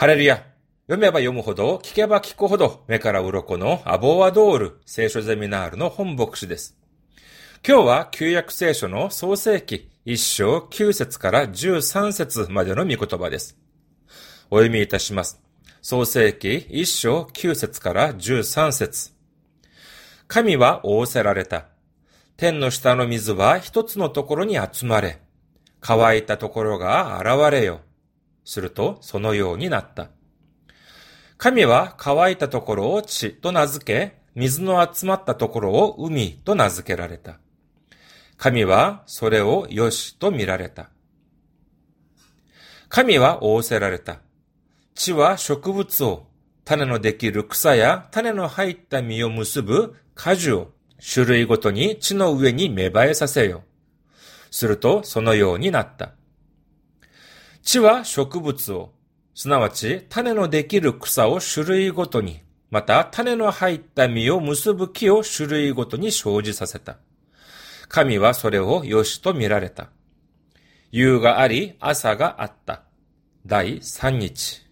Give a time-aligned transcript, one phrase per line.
[0.00, 0.46] ハレルヤ。
[0.86, 6.74] 読めば読むほど、聞けば聞くほど、目から鱗のアボアドール聖書ゼミナールの本牧師です。
[7.62, 13.58] 今日は旧約聖書の創世記一章九節から十三節までの御言葉です。
[14.50, 15.38] お読みいたします。
[15.82, 19.12] 創世記一章九節から十三節
[20.28, 21.66] 神は仰せられた。
[22.38, 25.20] 天の下の水は一つのところに集まれ。
[25.82, 27.82] 乾いたところが現れよ。
[28.44, 30.08] すると、そのようになった。
[31.38, 37.38] 神は乾いたところを地と名付け、水の集まったところを海と名付けられた。
[38.36, 40.90] 神はそれをよしと見られた。
[42.88, 44.20] 神は仰せられた。
[44.94, 46.26] 地は植物を、
[46.64, 50.72] 種のできる草や種の入った実を結ぶ果樹を、
[51.02, 53.62] 種類ごとに地の上に芽生えさせよ。
[54.50, 56.12] するとそのようになった。
[57.62, 58.92] 地は植物を、
[59.34, 66.98] すなわち種のできる草を種類ごとに、また種の入った実を結ぶ木を種類ごとに生じさせた。
[67.88, 69.90] 神はそれを良しと見られた。
[70.92, 72.82] 夕があり、朝があった。
[73.46, 74.69] 第三日。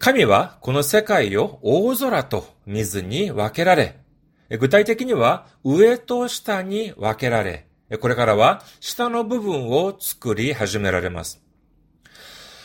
[0.00, 3.98] 神はこの世界を大空と水に分けられ、
[4.58, 7.66] 具体的には上と下に分けられ、
[8.00, 11.42] これからは下の部分を作り始められます。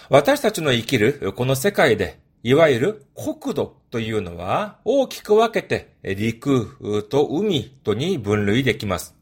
[0.07, 9.13] 私たちの生きるこの世界で、いわゆる国土というのは大きく分けて陸と海とに分類できます。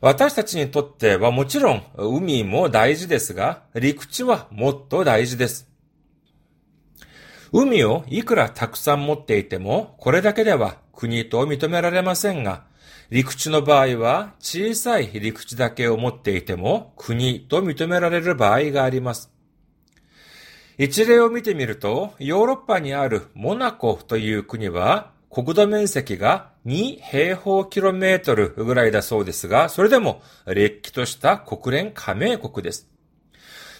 [0.00, 5.75] 私たちにとってはもちろん海も大事ですが、陸地はもっと大事です。
[7.52, 12.64] 海をいくらたくさん持っていても、これだけでは国と認められませんが、
[13.10, 19.30] 陸地の場合は小さい陸地だけを持っていても国と認められる場合があります。
[20.78, 32.90] 一例を見てみると、ヨーロッパにあるモナコという国は、国土面積が2平方キロメートルぐらいだそうですが、それでも、れっきとした国連加盟国です。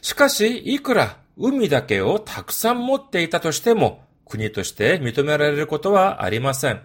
[0.01, 6.81] しかし、いくら海だけをたくさん持っていたとしても、国として認められることはありません。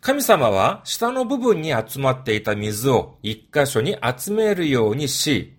[0.00, 5.54] 神様は下の部分に集まっていた水を一箇所に集めるようにし、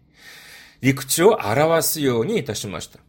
[0.82, 3.00] 陸地を表すようにいたしました。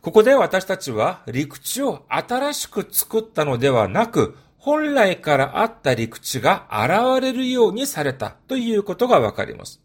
[0.00, 9.82] ここで私たちは陸地を新しく作ったのではなく、本来からあった陸地が現れるようにされたということがわかります。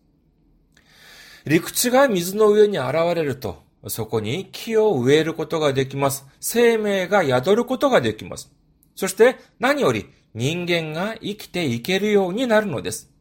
[1.46, 6.26] 陸地が水の上に現れると、そこに木を植えることができます。
[6.40, 8.52] 生命が宿ることができます。
[8.96, 13.12] そして何より人間が生きていけるようになるのです。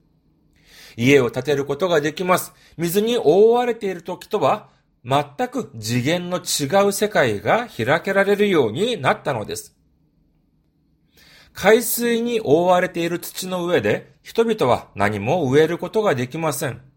[0.96, 2.52] 家を建てることができます。
[2.76, 4.68] 水に覆われている時とは
[5.04, 9.76] 全く次元の違う世界が開けられるようになったのです。
[11.52, 16.91] 海水に覆われている土の上で人々は何も植えることができません。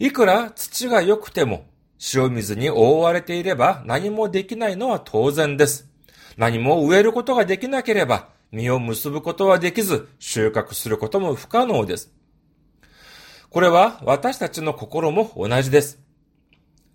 [0.00, 1.66] いくら土が良くても、
[2.14, 5.90] 塩水に覆われていれば何もできないのは当然です。
[6.38, 12.10] 何も植えることができなければ、実を結ぶことはできず、収穫することも不可能です。
[13.50, 15.98] これは私たちの心も同じです。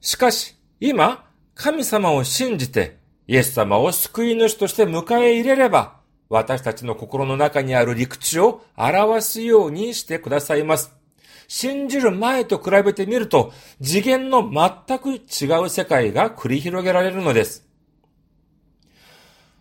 [0.01, 11.04] しかし、今、神様を信じて、イエス様を救い主として迎え入れれば、私たちの心の中にある陸地を表すようにしてくださいます。
[11.47, 17.67] 信じる前と比べてみると、次元の全く違う世界が繰り広げられるのです。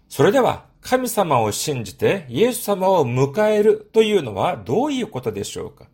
[0.08, 5.86] それでは、神様を信じてイエス様を迎えるというのはどういうことでしょうか？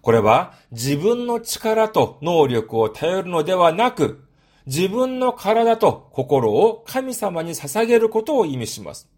[0.00, 4.24] これは自分の力と能力を頼るのではなく、
[4.64, 9.08] 自分の体と心を神様に捧げることを意味します。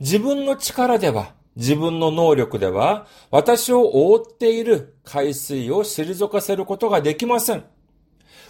[0.00, 7.64] 自分の力では自分の能力では、私を覆っている海水を退かせることができません。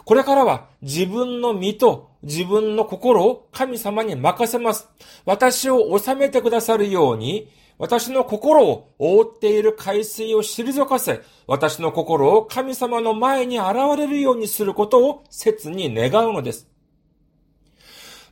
[0.04, 4.88] これからは自分の身と自分の心を神様に任せます。
[5.24, 16.68] 私を治めてくださるように、私の心を覆っている海水を退かせ、私の心を神様の前に現れるようにすることを切に願うのです。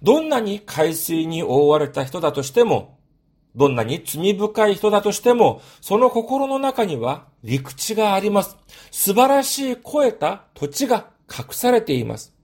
[0.02, 2.98] どんなに海水に覆われた人だとしても、
[3.56, 8.56] どんなに罪深い人だとしても、その心の中には陸地があります。
[8.90, 12.34] 素晴らしい超えた土地が隠されています。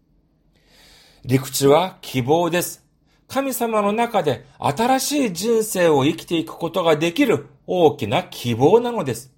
[1.24, 2.84] 陸地は希望です。
[3.28, 9.32] 神様の中で新しい人生を生きていくことができる大きな希望なのです。